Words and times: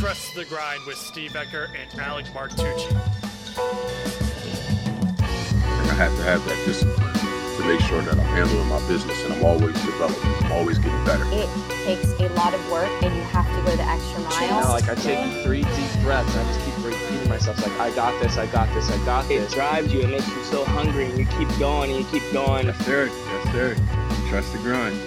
Trust 0.00 0.34
the 0.34 0.46
Grind 0.46 0.82
with 0.86 0.96
Steve 0.96 1.32
Ecker 1.32 1.68
and 1.76 2.00
Alec 2.00 2.24
Martucci. 2.32 2.90
I 5.68 5.92
have 5.92 6.16
to 6.16 6.22
have 6.22 6.42
that 6.46 6.64
discipline 6.64 7.12
to 7.12 7.68
make 7.68 7.80
sure 7.80 8.00
that 8.00 8.14
I'm 8.14 8.20
handling 8.20 8.66
my 8.68 8.80
business 8.88 9.22
and 9.24 9.34
I'm 9.34 9.44
always 9.44 9.74
developing, 9.84 10.32
I'm 10.46 10.52
always 10.52 10.78
getting 10.78 11.04
better. 11.04 11.24
It 11.26 11.50
takes 11.84 12.18
a 12.18 12.32
lot 12.32 12.54
of 12.54 12.70
work 12.70 12.90
and 13.02 13.14
you 13.14 13.20
have 13.24 13.44
to 13.44 13.70
go 13.70 13.76
the 13.76 13.82
extra 13.82 14.20
mile. 14.22 14.42
You 14.42 14.64
know, 14.64 14.72
like 14.72 14.88
I 14.88 14.94
take 14.94 15.44
three 15.44 15.64
deep 15.64 16.02
breaths 16.02 16.34
and 16.34 16.48
I 16.48 16.50
just 16.50 16.64
keep 16.64 16.82
repeating 16.82 17.28
myself 17.28 17.60
like 17.60 17.78
I 17.78 17.94
got 17.94 18.18
this, 18.22 18.38
I 18.38 18.46
got 18.46 18.72
this, 18.72 18.90
I 18.90 19.04
got 19.04 19.28
this. 19.28 19.52
It 19.52 19.54
drives 19.54 19.92
you, 19.92 20.00
it 20.00 20.08
makes 20.08 20.26
you 20.28 20.42
so 20.44 20.64
hungry, 20.64 21.10
and 21.10 21.18
you 21.18 21.26
keep 21.26 21.50
going 21.58 21.90
and 21.90 22.00
you 22.00 22.06
keep 22.10 22.32
going. 22.32 22.68
Yes, 22.68 22.86
sir. 22.86 23.06
Yes, 23.06 23.52
sir. 23.52 23.76
Trust 24.30 24.50
the 24.54 24.60
grind. 24.60 24.98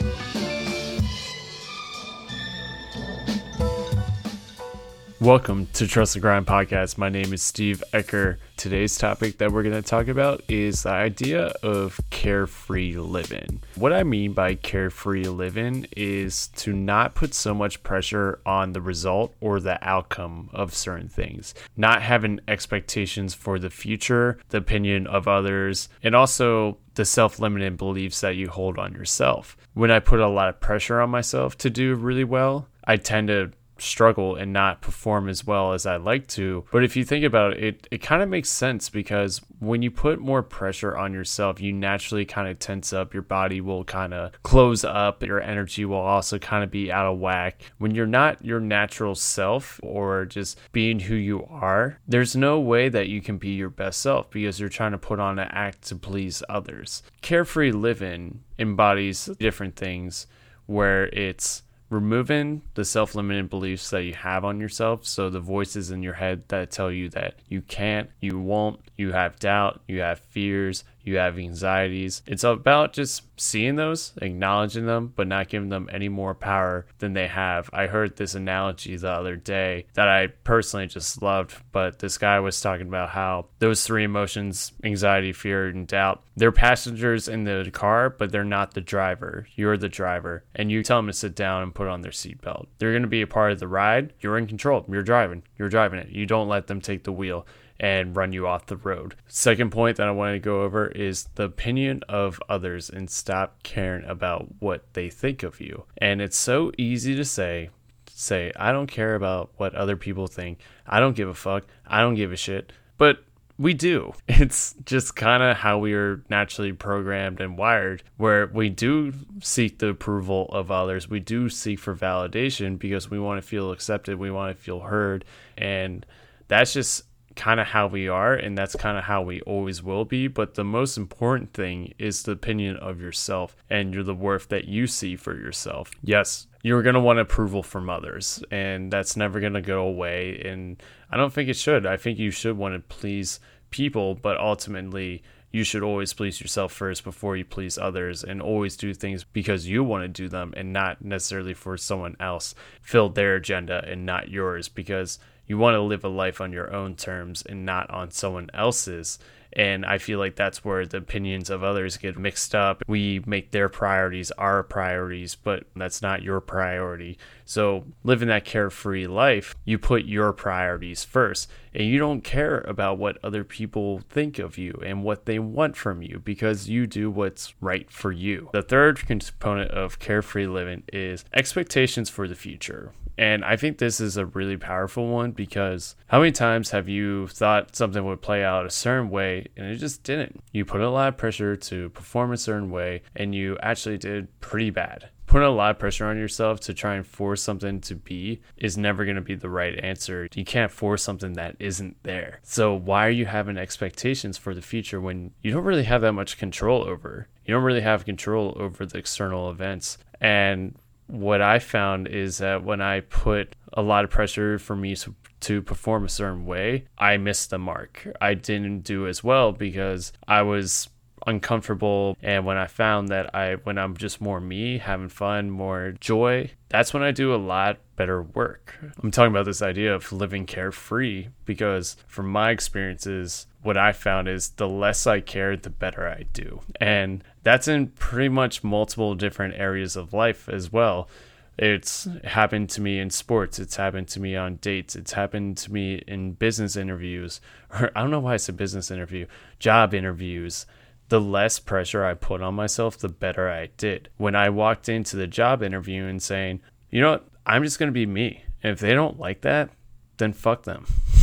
Welcome 5.24 5.68
to 5.68 5.88
Trust 5.88 6.16
the 6.16 6.20
Grind 6.20 6.46
podcast. 6.46 6.98
My 6.98 7.08
name 7.08 7.32
is 7.32 7.42
Steve 7.42 7.82
Ecker. 7.94 8.40
Today's 8.58 8.98
topic 8.98 9.38
that 9.38 9.54
we're 9.54 9.64
going 9.64 9.74
to 9.74 9.82
talk 9.82 10.10
about 10.10 10.44
is 10.50 10.84
the 10.84 10.90
idea 10.90 11.54
of 11.64 11.98
carefree 12.10 12.98
living. 12.98 13.62
What 13.76 13.94
I 13.94 14.04
mean 14.04 14.34
by 14.34 14.56
carefree 14.56 15.24
living 15.24 15.88
is 15.96 16.48
to 16.58 16.74
not 16.74 17.16
put 17.16 17.34
so 17.34 17.54
much 17.54 17.84
pressure 17.84 18.42
on 18.46 18.74
the 18.74 18.82
result 18.82 19.34
or 19.40 19.62
the 19.62 19.82
outcome 19.82 20.50
of 20.52 20.76
certain 20.76 21.08
things, 21.08 21.54
not 21.78 22.02
having 22.02 22.42
expectations 22.50 23.34
for 23.34 23.60
the 23.60 23.70
future, 23.70 24.40
the 24.50 24.58
opinion 24.58 25.08
of 25.08 25.30
others, 25.30 25.88
and 26.04 26.16
also 26.16 26.80
the 26.96 27.06
self 27.06 27.40
limiting 27.40 27.78
beliefs 27.78 28.20
that 28.20 28.36
you 28.36 28.50
hold 28.50 28.78
on 28.78 28.92
yourself. 28.92 29.56
When 29.74 29.90
I 29.90 30.00
put 30.00 30.20
a 30.20 30.28
lot 30.28 30.50
of 30.50 30.60
pressure 30.60 31.00
on 31.00 31.12
myself 31.12 31.58
to 31.60 31.70
do 31.70 31.96
really 31.96 32.26
well, 32.26 32.68
I 32.86 32.98
tend 32.98 33.30
to 33.30 33.54
struggle 33.84 34.36
and 34.36 34.54
not 34.54 34.82
perform 34.82 35.30
as 35.30 35.46
well 35.46 35.74
as 35.74 35.86
I 35.86 35.98
like 35.98 36.28
to. 36.28 36.66
But 36.72 36.84
if 36.84 36.96
you 36.96 37.04
think 37.04 37.26
about 37.26 37.54
it, 37.54 37.64
it, 37.64 37.88
it 37.92 37.98
kind 38.00 38.22
of 38.22 38.30
makes 38.30 38.50
sense 38.50 38.90
because 38.90 39.42
when 39.60 39.82
you 39.82 39.92
put 39.92 40.20
more 40.20 40.44
pressure 40.44 40.98
on 40.98 41.14
yourself, 41.14 41.62
you 41.62 41.72
naturally 41.74 42.26
kind 42.26 42.48
of 42.48 42.60
tense 42.60 42.94
up. 42.94 43.14
Your 43.14 43.24
body 43.24 43.62
will 43.62 43.84
kind 43.84 44.14
of 44.14 44.32
close 44.44 44.84
up. 44.84 45.24
Your 45.24 45.42
energy 45.42 45.86
will 45.86 45.98
also 45.98 46.40
kind 46.40 46.64
of 46.64 46.72
be 46.72 46.92
out 46.92 47.12
of 47.12 47.20
whack. 47.20 47.62
When 47.78 47.96
you're 47.96 48.06
not 48.06 48.44
your 48.44 48.60
natural 48.60 49.16
self 49.16 49.80
or 49.84 50.26
just 50.26 50.60
being 50.72 51.00
who 51.00 51.16
you 51.16 51.46
are, 51.46 52.00
there's 52.08 52.36
no 52.36 52.60
way 52.60 52.90
that 52.90 53.10
you 53.10 53.22
can 53.22 53.38
be 53.38 53.50
your 53.50 53.70
best 53.70 54.02
self 54.02 54.30
because 54.30 54.60
you're 54.60 54.70
trying 54.70 54.92
to 54.92 54.98
put 54.98 55.20
on 55.20 55.40
an 55.40 55.50
act 55.52 55.84
to 55.84 55.96
please 55.96 56.44
others. 56.50 57.04
Carefree 57.22 57.72
living 57.72 58.44
embodies 58.60 59.30
different 59.40 59.76
things 59.76 60.28
where 60.66 61.08
it's 61.08 61.64
removing 61.94 62.64
the 62.74 62.84
self 62.84 63.16
limiting 63.16 63.48
beliefs 63.48 63.90
that 63.92 64.04
you 64.04 64.14
have 64.14 64.44
on 64.44 64.60
yourself. 64.60 65.06
So, 65.06 65.30
the 65.30 65.40
voices 65.40 65.92
in 65.92 66.04
your 66.04 66.14
head 66.14 66.44
that 66.50 66.72
tell 66.72 66.92
you 66.92 67.10
that 67.10 67.36
you 67.48 67.62
can't, 67.62 68.10
you 68.20 68.40
won't, 68.40 68.80
you 68.98 69.14
have 69.14 69.40
doubt, 69.40 69.82
you 69.88 70.02
have 70.02 70.20
fears, 70.20 70.84
you 71.04 71.18
have 71.18 71.38
anxieties. 71.38 72.22
It's 72.26 72.44
about 72.44 72.94
just 72.94 73.24
seeing 73.38 73.76
those, 73.76 74.14
acknowledging 74.22 74.86
them, 74.86 75.14
but 75.16 75.28
not 75.28 75.50
giving 75.50 75.70
them 75.70 75.90
any 75.92 76.10
more 76.10 76.34
power 76.34 76.86
than 77.00 77.14
they 77.14 77.28
have. 77.28 77.70
I 77.74 77.88
heard 77.88 78.16
this 78.16 78.36
analogy 78.36 78.96
the 78.96 79.10
other 79.10 79.36
day 79.36 79.86
that 79.94 80.08
I 80.08 80.28
personally 80.28 80.88
just 80.88 81.22
loved, 81.22 81.62
but 81.72 82.00
this 82.00 82.18
guy 82.18 82.40
was 82.40 82.60
talking 82.60 82.88
about 82.88 83.10
how 83.10 83.48
those 83.60 83.84
three 83.84 84.04
emotions 84.04 84.72
anxiety, 84.84 85.34
fear, 85.34 85.68
and 85.68 85.88
doubt 85.88 86.24
they're 86.36 86.52
passengers 86.52 87.28
in 87.28 87.44
the 87.44 87.70
car, 87.72 88.10
but 88.10 88.32
they're 88.32 88.44
not 88.44 88.74
the 88.74 88.82
driver. 88.82 89.48
You're 89.56 89.78
the 89.78 89.90
driver, 89.90 90.44
and 90.56 90.72
you 90.72 90.82
tell 90.82 90.98
them 90.98 91.08
to 91.08 91.14
sit 91.14 91.36
down 91.36 91.62
and 91.62 91.76
put 91.76 91.88
on 91.88 92.02
their 92.02 92.12
seatbelt. 92.12 92.68
They're 92.78 92.92
going 92.92 93.04
to 93.04 93.08
be 93.08 93.22
a 93.22 93.28
part 93.28 93.52
of 93.52 93.60
the 93.60 93.68
ride. 93.68 94.14
You're 94.20 94.38
in 94.38 94.48
control. 94.48 94.86
You're 94.90 95.04
driving. 95.04 95.44
You're 95.58 95.70
driving 95.70 96.00
it. 96.00 96.10
You 96.10 96.26
don't 96.26 96.48
let 96.48 96.68
them 96.68 96.82
take 96.82 97.04
the 97.04 97.12
wheel 97.12 97.46
and 97.84 98.16
run 98.16 98.32
you 98.32 98.48
off 98.48 98.68
the 98.68 98.78
road. 98.78 99.14
Second 99.28 99.70
point 99.70 99.98
that 99.98 100.08
I 100.08 100.12
wanted 100.12 100.36
to 100.36 100.40
go 100.40 100.62
over 100.62 100.88
is 100.88 101.26
the 101.36 101.44
opinion 101.44 102.02
of 102.08 102.42
others 102.48 102.90
and 102.90 103.10
stop 103.10 103.62
caring 103.62 104.06
about 104.06 104.48
what 104.60 104.86
they 104.94 105.10
think 105.10 105.44
of 105.44 105.60
you. 105.60 105.84
And 105.98 106.22
it's 106.22 106.38
so 106.38 106.72
easy 106.78 107.14
to 107.14 107.26
say, 107.26 107.72
say, 108.10 108.54
I 108.56 108.72
don't 108.72 108.88
care 108.88 109.16
about 109.16 109.52
what 109.58 109.76
other 109.76 109.98
people 109.98 110.28
think. 110.28 110.60
I 110.88 111.02
don't 111.02 111.18
give 111.18 111.28
a 111.28 111.34
fuck. 111.34 111.66
I 111.86 112.00
don't 112.00 112.16
give 112.16 112.32
a 112.32 112.38
shit. 112.38 112.72
But 112.98 113.26
we 113.58 113.74
do. 113.74 114.14
It's 114.30 114.76
just 114.86 115.18
kind 115.18 115.44
of 115.44 115.58
how 115.58 115.78
we 115.78 115.94
are 115.94 116.24
naturally 116.30 116.72
programmed 116.72 117.42
and 117.42 117.58
wired, 117.58 118.02
where 118.16 118.48
we 118.48 118.70
do 118.70 119.12
seek 119.42 119.80
the 119.80 119.90
approval 119.90 120.48
of 120.54 120.72
others. 120.72 121.10
We 121.10 121.20
do 121.20 121.50
seek 121.50 121.80
for 121.80 121.94
validation 121.94 122.80
because 122.80 123.12
we 123.12 123.20
want 123.20 123.42
to 123.42 123.48
feel 123.48 123.74
accepted. 123.74 124.20
We 124.20 124.32
want 124.32 124.56
to 124.56 124.64
feel 124.64 124.80
heard. 124.80 125.26
And 125.58 126.06
that's 126.48 126.72
just 126.72 127.04
kind 127.36 127.60
of 127.60 127.68
how 127.68 127.88
we 127.88 128.08
are 128.08 128.34
and 128.34 128.58
that's 128.58 128.76
kind 128.76 128.98
of 128.98 129.04
how 129.04 129.22
we 129.22 129.42
always 129.42 129.82
will 129.82 130.06
be 130.06 130.28
but 130.28 130.56
the 130.56 130.64
most 130.64 130.98
important 130.98 131.54
thing 131.54 131.94
is 131.98 132.24
the 132.24 132.32
opinion 132.32 132.76
of 132.78 133.02
yourself 133.02 133.56
and 133.70 133.94
you're 133.94 134.04
the 134.04 134.14
worth 134.14 134.50
that 134.50 134.66
you 134.66 134.88
see 134.88 135.16
for 135.16 135.36
yourself. 135.36 135.92
Yes 136.04 136.48
you're 136.64 136.84
going 136.84 136.96
to 136.96 137.00
want 137.02 137.20
approval 137.20 137.62
from 137.62 137.90
others 137.90 138.44
and 138.52 138.92
that's 138.92 139.18
never 139.18 139.40
going 139.40 139.54
to 139.54 139.62
go 139.62 139.86
away 139.86 140.42
and 140.46 140.82
i 141.12 141.18
don't 141.18 141.34
think 141.34 141.50
it 141.50 141.58
should. 141.58 141.86
I 141.86 141.98
think 141.98 142.20
you 142.20 142.32
should 142.32 142.58
want 142.58 142.76
to 142.76 142.96
please 142.96 143.40
people 143.70 144.16
but 144.16 144.40
ultimately 144.40 145.24
you 145.54 145.64
should 145.64 145.84
always 145.84 146.14
please 146.14 146.42
yourself 146.42 146.74
first 146.74 147.04
before 147.04 147.38
you 147.38 147.46
please 147.46 147.78
others 147.78 148.24
and 148.24 148.42
always 148.42 148.76
do 148.76 148.92
things 148.94 149.24
because 149.24 149.68
you 149.68 149.84
want 149.84 150.04
to 150.04 150.08
do 150.08 150.28
them 150.28 150.52
and 150.58 150.74
not 150.74 151.06
necessarily 151.06 151.54
for 151.54 151.78
someone 151.78 152.18
else. 152.20 152.56
Fill 152.82 153.10
their 153.10 153.36
agenda 153.36 153.86
and 153.88 154.04
not 154.04 154.30
yours 154.30 154.68
because 154.68 155.20
you 155.48 155.58
want 155.58 155.76
to 155.76 155.82
live 155.82 156.04
a 156.04 156.10
life 156.10 156.40
on 156.40 156.54
your 156.54 156.74
own 156.74 156.96
terms 156.96 157.44
and 157.48 157.66
not 157.66 157.90
on 157.90 158.12
someone 158.12 158.50
else's. 158.54 159.20
And 159.56 159.86
I 159.86 160.00
feel 160.00 160.18
like 160.18 160.36
that's 160.36 160.66
where 160.66 160.86
the 160.86 160.98
opinions 160.98 161.50
of 161.50 161.64
others 161.64 161.98
get 161.98 162.18
mixed 162.18 162.56
up. 162.56 162.82
We 162.88 163.22
make 163.26 163.52
their 163.52 163.70
priorities 163.70 164.32
our 164.32 164.64
priorities, 164.64 165.36
but 165.36 165.66
that's 165.76 166.02
not 166.02 166.24
your 166.24 166.42
priority. 166.42 167.20
So, 167.46 167.86
living 168.04 168.30
that 168.30 168.46
carefree 168.46 169.06
life, 169.06 169.54
you 169.64 169.78
put 169.78 170.06
your 170.06 170.34
priorities 170.34 171.04
first 171.04 171.52
and 171.74 171.88
you 171.88 172.00
don't 172.00 172.24
care 172.24 172.60
about 172.62 172.98
what 172.98 173.18
other 173.24 173.44
people 173.44 174.02
think 174.10 174.40
of 174.40 174.58
you 174.58 174.80
and 174.84 175.04
what 175.04 175.26
they 175.26 175.40
want 175.40 175.76
from 175.76 176.02
you 176.02 176.20
because 176.24 176.70
you 176.70 176.88
do 176.88 177.12
what's 177.12 177.54
right 177.62 177.92
for 177.92 178.12
you. 178.12 178.50
The 178.54 178.64
third 178.64 179.06
component 179.06 179.72
of 179.72 180.00
carefree 180.00 180.48
living 180.48 180.84
is 180.92 181.26
expectations 181.34 182.10
for 182.10 182.28
the 182.28 182.36
future. 182.36 182.92
And 183.18 183.46
I 183.46 183.58
think 183.58 183.78
this 183.78 184.00
is 184.00 184.18
a 184.18 184.26
really 184.26 184.58
powerful 184.58 185.08
one 185.08 185.32
because 185.32 185.96
how 186.08 186.20
many 186.20 186.32
times 186.32 186.72
have 186.72 186.90
you 186.90 187.28
thought 187.28 187.76
something 187.76 188.04
would 188.06 188.22
play 188.22 188.44
out 188.44 188.66
a 188.66 188.72
certain 188.72 189.10
way 189.10 189.48
and 189.56 189.68
it 189.68 189.78
just 189.78 190.04
didn't? 190.04 190.44
You 190.52 190.66
put 190.66 190.82
a 190.82 190.90
lot 190.90 191.10
of 191.10 191.18
pressure 191.18 191.56
to 191.56 191.90
perform 191.90 192.32
a 192.32 192.38
certain 192.38 192.72
way 192.72 193.04
and 193.16 193.36
you 193.36 193.58
actually 193.62 193.98
did 193.98 194.40
pretty 194.40 194.70
bad. 194.70 195.10
Putting 195.26 195.48
a 195.48 195.52
lot 195.52 195.72
of 195.72 195.80
pressure 195.80 196.06
on 196.06 196.18
yourself 196.18 196.60
to 196.62 196.74
try 196.74 196.96
and 196.96 197.08
force 197.08 197.42
something 197.42 197.80
to 197.82 197.96
be 197.96 198.42
is 198.58 198.78
never 198.78 199.06
going 199.06 199.16
to 199.16 199.22
be 199.22 199.36
the 199.36 199.50
right 199.50 199.84
answer. 199.84 200.28
You 200.36 200.44
can't 200.44 200.72
force 200.72 201.02
something 201.02 201.34
that 201.34 201.56
isn't 201.60 201.96
there. 202.04 202.40
So, 202.44 202.76
why 202.76 203.08
are 203.08 203.10
you 203.10 203.26
having 203.26 203.58
expectations 203.58 204.38
for 204.38 204.54
the 204.54 204.62
future 204.62 205.00
when 205.00 205.32
you 205.42 205.52
don't 205.52 205.64
really 205.64 205.86
have 205.86 206.02
that 206.02 206.12
much 206.12 206.38
control 206.38 206.84
over? 206.84 207.30
You 207.46 207.54
don't 207.54 207.64
really 207.64 207.82
have 207.82 208.06
control 208.06 208.56
over 208.60 208.86
the 208.86 208.98
external 208.98 209.50
events. 209.50 209.98
And 210.20 210.76
what 211.08 211.42
I 211.42 211.60
found 211.60 212.08
is 212.08 212.40
that 212.40 212.64
when 212.64 212.82
I 212.82 213.02
put 213.02 213.56
a 213.74 213.82
lot 213.82 214.04
of 214.04 214.10
pressure 214.10 214.60
for 214.60 214.76
me 214.76 214.96
to, 214.98 215.16
to 215.42 215.62
perform 215.62 216.06
a 216.06 216.10
certain 216.10 216.46
way, 216.46 216.86
I 216.98 217.18
missed 217.18 217.50
the 217.50 217.58
mark. 217.58 218.08
I 218.22 218.34
didn't 218.34 218.82
do 218.82 219.08
as 219.08 219.24
well 219.24 219.52
because 219.52 220.14
I 220.28 220.42
was 220.44 220.90
uncomfortable 221.26 222.18
and 222.22 222.46
when 222.46 222.58
I 222.58 222.68
found 222.68 223.08
that 223.08 223.34
I 223.34 223.54
when 223.64 223.78
I'm 223.78 223.96
just 223.96 224.20
more 224.20 224.42
me, 224.42 224.78
having 224.78 225.10
fun, 225.10 225.50
more 225.50 225.94
joy, 226.00 226.52
that's 226.70 226.94
when 226.94 227.04
I 227.04 227.12
do 227.12 227.34
a 227.34 227.38
lot 227.38 227.80
better 227.96 228.22
work. 228.22 228.78
I'm 229.02 229.12
talking 229.12 229.32
about 229.32 229.46
this 229.46 229.62
idea 229.62 229.94
of 229.94 230.12
living 230.12 230.46
carefree 230.46 231.28
because 231.46 231.96
from 232.08 232.28
my 232.28 232.52
experiences 232.52 233.48
what 233.64 233.78
I 233.78 233.92
found 233.94 234.28
is 234.28 234.50
the 234.50 234.68
less 234.68 235.08
I 235.08 235.22
care, 235.22 235.56
the 235.56 235.70
better 235.70 236.08
I 236.08 236.26
do. 236.34 236.62
And 236.80 237.24
that's 237.44 237.68
in 237.68 237.88
pretty 237.88 238.30
much 238.30 238.64
multiple 238.64 239.16
different 239.16 239.56
areas 239.56 239.96
of 239.96 240.14
life 240.14 240.48
as 240.50 240.72
well. 240.72 241.10
It's 241.58 242.08
happened 242.24 242.70
to 242.72 242.82
me 242.82 243.00
in 243.00 243.10
sports. 243.10 243.60
It's 243.60 243.76
happened 243.76 244.08
to 244.10 244.20
me 244.20 244.36
on 244.36 244.56
dates. 244.56 244.96
It's 244.96 245.14
happened 245.14 245.58
to 245.58 245.72
me 245.72 246.04
in 246.08 246.34
business 246.34 246.76
interviews. 246.76 247.42
Or 247.72 247.92
I 247.96 248.02
don't 248.02 248.12
know 248.12 248.20
why 248.20 248.36
it's 248.36 248.50
a 248.50 248.54
business 248.54 248.92
interview, 248.92 249.28
job 249.60 249.94
interviews. 249.94 250.66
The 251.10 251.22
less 251.22 251.60
pressure 251.60 252.04
I 252.06 252.16
put 252.16 252.42
on 252.42 252.56
myself, 252.56 252.98
the 252.98 253.10
better 253.10 253.50
I 253.50 253.68
did. 253.78 254.10
When 254.18 254.36
I 254.36 254.50
walked 254.50 254.90
into 254.90 255.16
the 255.16 255.28
job 255.28 255.62
interview 255.62 256.06
and 256.06 256.22
saying, 256.22 256.62
you 256.90 257.02
know 257.02 257.12
what, 257.12 257.28
I'm 257.46 257.64
just 257.64 257.78
going 257.78 257.90
to 257.90 257.94
be 257.94 258.06
me. 258.06 258.46
And 258.64 258.72
if 258.72 258.80
they 258.80 258.94
don't 258.94 259.20
like 259.20 259.42
that, 259.42 259.70
then 260.18 260.34
fuck 260.34 260.64
them. 260.64 260.86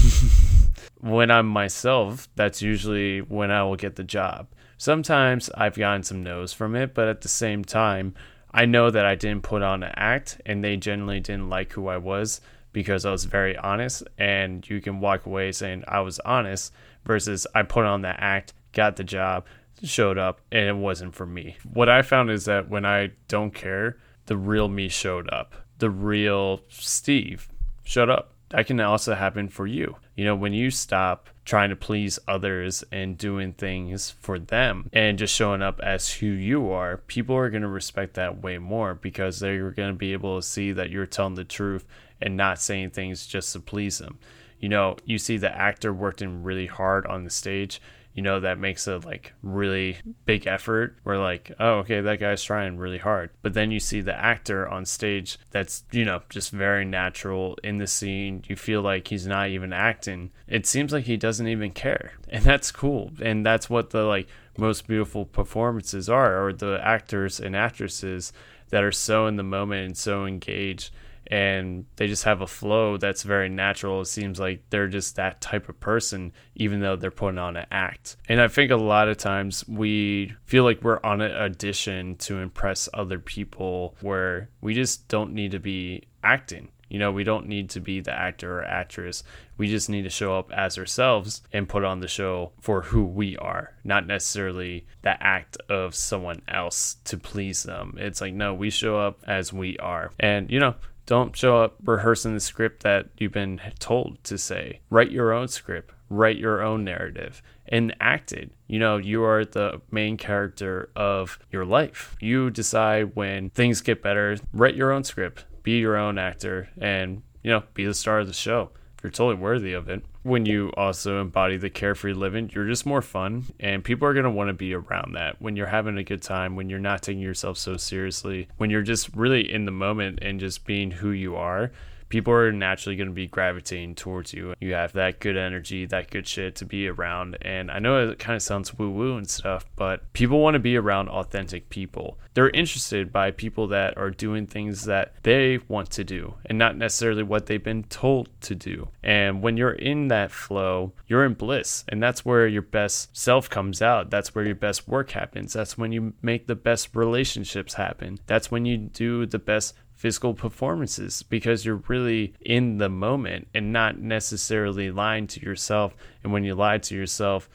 when 1.00 1.31
I'm 1.31 1.47
myself, 1.47 2.29
that's 2.37 2.62
usually 2.62 3.20
when 3.20 3.50
I 3.50 3.62
will 3.64 3.76
get 3.76 3.97
the 3.97 4.05
job. 4.05 4.49
Sometimes 4.76 5.50
I've 5.50 5.76
gotten 5.76 6.02
some 6.02 6.23
no's 6.23 6.52
from 6.52 6.75
it, 6.75 6.94
but 6.94 7.08
at 7.08 7.20
the 7.20 7.29
same 7.29 7.64
time, 7.64 8.14
I 8.52 8.64
know 8.64 8.91
that 8.91 9.06
I 9.06 9.14
didn't 9.14 9.43
put 9.43 9.62
on 9.62 9.82
an 9.82 9.93
act 9.94 10.41
and 10.47 10.64
they 10.64 10.76
generally 10.76 11.20
didn't 11.20 11.49
like 11.49 11.73
who 11.73 11.88
I 11.88 11.99
was, 11.99 12.41
because 12.73 13.05
I 13.05 13.11
was 13.11 13.25
very 13.25 13.56
honest 13.56 14.02
and 14.19 14.69
you 14.69 14.81
can 14.81 15.00
walk 15.00 15.26
away 15.26 15.52
saying 15.52 15.85
I 15.88 16.00
was 16.00 16.19
honest 16.20 16.73
versus 17.05 17.47
I 17.55 17.62
put 17.62 17.85
on 17.85 18.02
that 18.02 18.20
act, 18.20 18.52
got 18.73 18.97
the 18.97 19.05
job, 19.05 19.47
showed 19.82 20.19
up 20.19 20.41
and 20.52 20.69
it 20.69 20.76
wasn't 20.76 21.14
for 21.14 21.26
me. 21.26 21.56
What 21.73 21.88
I 21.88 22.02
found 22.02 22.31
is 22.31 22.44
that 22.44 22.69
when 22.69 22.85
I 22.85 23.12
don't 23.29 23.55
care, 23.55 23.99
the 24.26 24.37
real 24.37 24.69
me 24.69 24.88
showed 24.88 25.29
up. 25.31 25.55
The 25.79 25.91
real 25.91 26.61
Steve 26.69 27.49
showed 27.82 28.11
up. 28.11 28.35
That 28.50 28.67
can 28.67 28.81
also 28.81 29.14
happen 29.14 29.49
for 29.49 29.67
you. 29.67 29.97
You 30.20 30.26
know, 30.26 30.37
when 30.37 30.52
you 30.52 30.70
stop 30.70 31.31
trying 31.46 31.70
to 31.70 31.76
please 31.76 32.19
others 32.28 32.84
and 32.93 33.17
doing 33.17 33.55
things 33.55 34.11
for 34.11 34.38
them 34.38 34.90
and 34.93 35.17
just 35.19 35.34
showing 35.34 35.62
up 35.62 35.81
as 35.81 36.12
who 36.12 36.26
you 36.26 36.70
are, 36.70 36.99
people 36.99 37.34
are 37.37 37.49
going 37.49 37.62
to 37.62 37.69
respect 37.69 38.12
that 38.17 38.43
way 38.43 38.58
more 38.58 38.94
because 38.94 39.40
they're 39.40 39.70
going 39.70 39.94
to 39.94 39.99
be 39.99 40.12
able 40.12 40.38
to 40.38 40.46
see 40.46 40.72
that 40.72 40.90
you're 40.90 41.06
telling 41.06 41.37
the 41.37 41.44
truth 41.44 41.87
and 42.20 42.37
not 42.37 42.61
saying 42.61 42.90
things 42.90 43.26
just 43.26 43.55
to 43.55 43.61
please 43.61 43.96
them. 43.96 44.19
You 44.58 44.69
know, 44.69 44.99
you 45.06 45.17
see 45.17 45.38
the 45.38 45.56
actor 45.56 45.90
working 45.90 46.43
really 46.43 46.66
hard 46.66 47.06
on 47.06 47.25
the 47.25 47.31
stage 47.31 47.81
you 48.14 48.22
know 48.22 48.40
that 48.40 48.58
makes 48.58 48.86
a 48.86 48.98
like 48.98 49.32
really 49.42 49.98
big 50.24 50.46
effort 50.46 50.96
we're 51.04 51.18
like 51.18 51.52
oh 51.60 51.78
okay 51.78 52.00
that 52.00 52.20
guy's 52.20 52.42
trying 52.42 52.76
really 52.76 52.98
hard. 52.98 53.30
But 53.42 53.54
then 53.54 53.70
you 53.70 53.80
see 53.80 54.00
the 54.00 54.16
actor 54.16 54.68
on 54.68 54.84
stage 54.84 55.38
that's 55.50 55.84
you 55.92 56.04
know 56.04 56.22
just 56.28 56.50
very 56.50 56.84
natural 56.84 57.56
in 57.62 57.78
the 57.78 57.86
scene. 57.86 58.42
You 58.46 58.56
feel 58.56 58.82
like 58.82 59.08
he's 59.08 59.26
not 59.26 59.48
even 59.48 59.72
acting. 59.72 60.30
It 60.48 60.66
seems 60.66 60.92
like 60.92 61.04
he 61.04 61.16
doesn't 61.16 61.48
even 61.48 61.70
care. 61.72 62.12
And 62.32 62.44
that's 62.44 62.70
cool. 62.70 63.10
And 63.20 63.44
that's 63.44 63.68
what 63.68 63.90
the 63.90 64.04
like 64.04 64.28
most 64.56 64.86
beautiful 64.86 65.24
performances 65.24 66.08
are 66.08 66.46
or 66.46 66.52
the 66.52 66.80
actors 66.80 67.40
and 67.40 67.56
actresses 67.56 68.32
that 68.68 68.84
are 68.84 68.92
so 68.92 69.26
in 69.26 69.34
the 69.34 69.42
moment 69.42 69.84
and 69.84 69.96
so 69.96 70.26
engaged 70.26 70.92
and 71.30 71.86
they 71.96 72.08
just 72.08 72.24
have 72.24 72.40
a 72.40 72.46
flow 72.46 72.96
that's 72.96 73.22
very 73.22 73.48
natural. 73.48 74.00
It 74.00 74.06
seems 74.06 74.40
like 74.40 74.64
they're 74.70 74.88
just 74.88 75.16
that 75.16 75.40
type 75.40 75.68
of 75.68 75.78
person, 75.78 76.32
even 76.56 76.80
though 76.80 76.96
they're 76.96 77.12
putting 77.12 77.38
on 77.38 77.56
an 77.56 77.66
act. 77.70 78.16
And 78.28 78.40
I 78.40 78.48
think 78.48 78.72
a 78.72 78.76
lot 78.76 79.08
of 79.08 79.16
times 79.16 79.66
we 79.68 80.34
feel 80.44 80.64
like 80.64 80.82
we're 80.82 81.00
on 81.04 81.20
an 81.20 81.32
audition 81.32 82.16
to 82.16 82.38
impress 82.38 82.88
other 82.92 83.20
people 83.20 83.94
where 84.00 84.50
we 84.60 84.74
just 84.74 85.06
don't 85.08 85.32
need 85.32 85.52
to 85.52 85.60
be 85.60 86.02
acting. 86.24 86.68
You 86.88 86.98
know, 86.98 87.12
we 87.12 87.22
don't 87.22 87.46
need 87.46 87.70
to 87.70 87.80
be 87.80 88.00
the 88.00 88.12
actor 88.12 88.58
or 88.58 88.64
actress. 88.64 89.22
We 89.56 89.68
just 89.68 89.88
need 89.88 90.02
to 90.02 90.10
show 90.10 90.36
up 90.36 90.50
as 90.52 90.76
ourselves 90.76 91.42
and 91.52 91.68
put 91.68 91.84
on 91.84 92.00
the 92.00 92.08
show 92.08 92.50
for 92.60 92.82
who 92.82 93.04
we 93.04 93.36
are, 93.36 93.74
not 93.84 94.08
necessarily 94.08 94.86
the 95.02 95.22
act 95.22 95.56
of 95.68 95.94
someone 95.94 96.42
else 96.48 96.96
to 97.04 97.16
please 97.16 97.62
them. 97.62 97.94
It's 97.96 98.20
like, 98.20 98.34
no, 98.34 98.54
we 98.54 98.70
show 98.70 98.98
up 98.98 99.20
as 99.28 99.52
we 99.52 99.78
are. 99.78 100.10
And, 100.18 100.50
you 100.50 100.58
know, 100.58 100.74
don't 101.10 101.36
show 101.36 101.60
up 101.60 101.74
rehearsing 101.84 102.34
the 102.34 102.40
script 102.40 102.84
that 102.84 103.08
you've 103.18 103.32
been 103.32 103.60
told 103.80 104.22
to 104.22 104.38
say. 104.38 104.78
Write 104.90 105.10
your 105.10 105.32
own 105.32 105.48
script, 105.48 105.92
write 106.08 106.36
your 106.36 106.62
own 106.62 106.84
narrative, 106.84 107.42
and 107.66 107.92
act 108.00 108.30
it. 108.30 108.52
You 108.68 108.78
know, 108.78 108.96
you 108.96 109.24
are 109.24 109.44
the 109.44 109.80
main 109.90 110.16
character 110.16 110.88
of 110.94 111.40
your 111.50 111.64
life. 111.64 112.14
You 112.20 112.48
decide 112.48 113.16
when 113.16 113.50
things 113.50 113.80
get 113.80 114.04
better, 114.04 114.36
write 114.52 114.76
your 114.76 114.92
own 114.92 115.02
script, 115.02 115.46
be 115.64 115.78
your 115.80 115.96
own 115.96 116.16
actor, 116.16 116.68
and, 116.80 117.22
you 117.42 117.50
know, 117.50 117.64
be 117.74 117.84
the 117.84 117.92
star 117.92 118.20
of 118.20 118.28
the 118.28 118.32
show. 118.32 118.70
You're 119.02 119.10
totally 119.10 119.34
worthy 119.34 119.72
of 119.72 119.88
it 119.88 120.04
when 120.22 120.44
you 120.44 120.70
also 120.76 121.20
embody 121.20 121.56
the 121.56 121.70
carefree 121.70 122.12
living, 122.12 122.50
you're 122.55 122.67
just 122.67 122.84
more 122.84 123.00
fun, 123.00 123.44
and 123.58 123.82
people 123.82 124.06
are 124.06 124.12
going 124.12 124.25
to 124.25 124.31
want 124.31 124.49
to 124.49 124.55
be 124.55 124.75
around 124.75 125.14
that. 125.14 125.40
When 125.40 125.56
you're 125.56 125.67
having 125.67 125.96
a 125.96 126.05
good 126.05 126.22
time, 126.22 126.56
when 126.56 126.69
you're 126.69 126.78
not 126.78 127.02
taking 127.02 127.22
yourself 127.22 127.56
so 127.56 127.76
seriously, 127.76 128.49
when 128.58 128.69
you're 128.69 128.82
just 128.82 129.14
really 129.17 129.50
in 129.50 129.64
the 129.64 129.70
moment 129.70 130.19
and 130.20 130.38
just 130.38 130.67
being 130.67 130.90
who 130.90 131.11
you 131.11 131.37
are, 131.37 131.72
people 132.10 132.34
are 132.34 132.52
naturally 132.52 132.96
going 132.96 133.08
to 133.08 133.14
be 133.14 133.26
gravitating 133.26 133.94
towards 133.94 134.34
you. 134.34 134.52
You 134.60 134.74
have 134.74 134.92
that 134.92 135.20
good 135.20 135.36
energy, 135.36 135.86
that 135.86 136.10
good 136.10 136.26
shit 136.26 136.56
to 136.56 136.66
be 136.66 136.88
around. 136.88 137.38
And 137.40 137.70
I 137.70 137.78
know 137.78 138.10
it 138.10 138.18
kind 138.18 138.36
of 138.36 138.42
sounds 138.42 138.76
woo 138.76 138.90
woo 138.90 139.16
and 139.16 139.30
stuff, 139.30 139.64
but 139.76 140.12
people 140.12 140.40
want 140.40 140.54
to 140.54 140.60
be 140.60 140.76
around 140.76 141.08
authentic 141.08 141.70
people. 141.70 142.18
They're 142.34 142.50
interested 142.50 143.12
by 143.12 143.30
people 143.30 143.68
that 143.68 143.96
are 143.96 144.10
doing 144.10 144.46
things 144.46 144.84
that 144.84 145.14
they 145.22 145.58
want 145.68 145.90
to 145.90 146.04
do 146.04 146.34
and 146.44 146.58
not 146.58 146.76
necessarily 146.76 147.22
what 147.22 147.46
they've 147.46 147.62
been 147.62 147.84
told 147.84 148.28
to 148.42 148.54
do. 148.54 148.88
And 149.02 149.42
when 149.42 149.56
you're 149.56 149.72
in 149.72 150.08
that 150.08 150.32
flow, 150.32 150.92
you're 151.06 151.24
in 151.24 151.34
bliss. 151.34 151.84
And 151.88 152.02
that's 152.02 152.24
where 152.24 152.46
your 152.46 152.62
best 152.62 153.16
self 153.16 153.48
comes 153.48 153.80
out. 153.80 154.10
That's 154.10 154.34
where 154.34 154.44
your 154.44 154.54
best 154.56 154.88
work 154.88 155.12
happens. 155.12 155.52
That's 155.52 155.78
when 155.78 155.92
you 155.92 156.14
make 156.22 156.46
the 156.46 156.56
best 156.56 156.94
relationships 156.94 157.74
happen. 157.74 158.18
That's 158.26 158.50
when 158.50 158.64
you 158.64 158.76
do 158.76 159.26
the 159.26 159.38
best 159.38 159.74
physical 160.00 160.32
performances 160.32 161.23
because 161.25 161.67
you're 161.67 161.82
really 161.87 162.32
in 162.41 162.79
the 162.79 162.88
moment 162.88 163.47
and 163.52 163.70
not 163.70 163.99
necessarily 163.99 164.91
lying 164.91 165.26
to 165.26 165.38
yourself. 165.43 165.94
And 166.25 166.32
when 166.32 166.43
you 166.43 166.55
lie 166.55 166.79
to 166.79 166.94
yourself, 166.94 167.50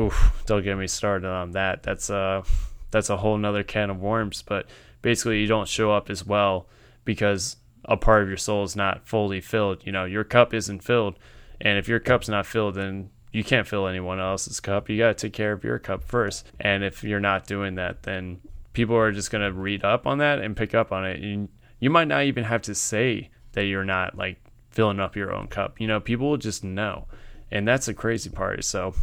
oof, 0.00 0.42
don't 0.46 0.64
get 0.64 0.78
me 0.78 0.86
started 0.86 1.28
on 1.28 1.50
that. 1.50 1.82
That's 1.82 2.08
a 2.08 2.44
that's 2.92 3.10
a 3.10 3.18
whole 3.18 3.36
nother 3.36 3.62
can 3.62 3.90
of 3.90 4.00
worms. 4.00 4.40
But 4.40 4.68
basically, 5.02 5.42
you 5.42 5.46
don't 5.46 5.68
show 5.68 5.92
up 5.92 6.08
as 6.08 6.24
well 6.24 6.66
because 7.04 7.56
a 7.84 7.98
part 7.98 8.22
of 8.22 8.28
your 8.28 8.38
soul 8.38 8.64
is 8.64 8.74
not 8.74 9.06
fully 9.06 9.42
filled. 9.42 9.84
You 9.84 9.92
know, 9.92 10.06
your 10.06 10.24
cup 10.24 10.54
isn't 10.54 10.82
filled, 10.82 11.18
and 11.60 11.76
if 11.76 11.88
your 11.88 12.00
cup's 12.00 12.28
not 12.30 12.46
filled, 12.46 12.76
then 12.76 13.10
you 13.32 13.44
can't 13.44 13.68
fill 13.68 13.86
anyone 13.86 14.18
else's 14.18 14.60
cup. 14.60 14.88
You 14.88 14.96
got 14.96 15.18
to 15.18 15.26
take 15.26 15.34
care 15.34 15.52
of 15.52 15.62
your 15.62 15.78
cup 15.78 16.04
first. 16.04 16.46
And 16.58 16.84
if 16.84 17.04
you're 17.04 17.20
not 17.20 17.46
doing 17.46 17.74
that, 17.74 18.04
then 18.04 18.40
people 18.72 18.96
are 18.96 19.12
just 19.12 19.30
going 19.30 19.44
to 19.44 19.52
read 19.52 19.84
up 19.84 20.06
on 20.06 20.16
that 20.18 20.38
and 20.38 20.56
pick 20.56 20.74
up 20.74 20.90
on 20.90 21.04
it. 21.04 21.20
And 21.22 21.50
you 21.82 21.90
might 21.90 22.06
not 22.06 22.22
even 22.22 22.44
have 22.44 22.62
to 22.62 22.76
say 22.76 23.28
that 23.54 23.64
you're 23.64 23.84
not 23.84 24.16
like 24.16 24.38
filling 24.70 25.00
up 25.00 25.16
your 25.16 25.34
own 25.34 25.48
cup. 25.48 25.80
You 25.80 25.88
know, 25.88 25.98
people 25.98 26.30
will 26.30 26.36
just 26.36 26.62
know. 26.62 27.08
And 27.50 27.66
that's 27.66 27.86
the 27.86 27.92
crazy 27.92 28.30
part. 28.30 28.64
So, 28.64 28.94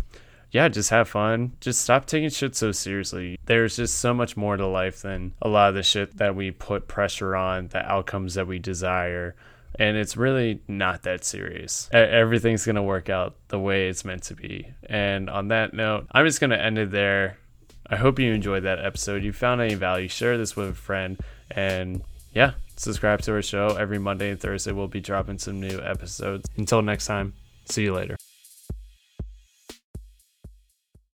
yeah, 0.52 0.70
just 0.70 0.90
have 0.90 1.10
fun. 1.10 1.52
Just 1.60 1.82
stop 1.82 2.06
taking 2.06 2.30
shit 2.30 2.56
so 2.56 2.72
seriously. 2.72 3.38
There's 3.48 3.76
just 3.76 3.98
so 4.00 4.14
much 4.14 4.38
more 4.38 4.56
to 4.56 4.66
life 4.66 5.02
than 5.02 5.34
a 5.42 5.50
lot 5.50 5.68
of 5.68 5.76
the 5.76 5.84
shit 5.84 6.16
that 6.20 6.38
we 6.38 6.52
put 6.52 6.88
pressure 6.88 7.36
on, 7.36 7.68
the 7.68 7.86
outcomes 7.86 8.36
that 8.36 8.48
we 8.48 8.60
desire. 8.60 9.36
And 9.76 9.98
it's 9.98 10.16
really 10.16 10.62
not 10.70 11.04
that 11.04 11.26
serious. 11.26 11.90
Everything's 11.92 12.66
going 12.66 12.78
to 12.78 12.82
work 12.82 13.10
out 13.10 13.36
the 13.50 13.60
way 13.60 13.90
it's 13.90 14.06
meant 14.06 14.24
to 14.24 14.36
be. 14.36 14.70
And 14.86 15.30
on 15.30 15.50
that 15.50 15.74
note, 15.74 16.08
I'm 16.14 16.26
just 16.26 16.40
going 16.40 16.52
to 16.52 16.62
end 16.62 16.78
it 16.78 16.92
there. 16.92 17.40
I 17.90 17.98
hope 17.98 18.20
you 18.20 18.32
enjoyed 18.32 18.64
that 18.64 18.84
episode. 18.84 19.22
You 19.22 19.34
found 19.34 19.60
any 19.60 19.76
value, 19.76 20.08
share 20.08 20.38
this 20.38 20.56
with 20.56 20.70
a 20.70 20.74
friend. 20.74 21.20
And 21.52 22.04
yeah, 22.34 22.54
subscribe 22.76 23.22
to 23.22 23.34
our 23.34 23.42
show. 23.42 23.76
Every 23.76 24.00
Monday 24.00 24.32
and 24.32 24.40
Thursday, 24.40 24.72
we'll 24.72 24.88
be 24.88 25.02
dropping 25.02 25.40
some 25.40 25.60
new 25.60 25.80
episodes. 25.82 26.50
Until 26.58 26.82
next 26.82 27.06
time, 27.06 27.34
see 27.66 27.84
you 27.84 27.94
later. 27.94 28.16